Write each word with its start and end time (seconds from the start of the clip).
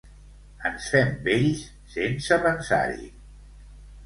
Ens 0.69 0.87
fem 0.93 1.11
vells, 1.27 1.61
sense 1.97 2.41
pensar-hi. 2.47 3.07